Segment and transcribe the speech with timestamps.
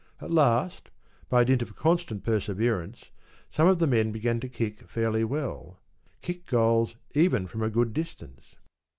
[0.19, 0.89] At last,
[1.29, 3.11] by dint of constant perseverance,
[3.51, 5.79] some of the men began to kick fairly well—
[6.23, 8.55] kick goals even from a good distance.